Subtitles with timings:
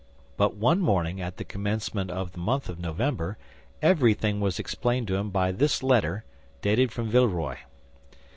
[0.35, 3.37] But one morning at the commencement of the month of November
[3.83, 6.23] everything was explained to him by this letter,
[6.63, 7.65] dated from Villeroy: M.